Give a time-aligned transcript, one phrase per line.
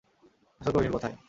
[0.61, 1.15] আসল কহিনূর কোথায়?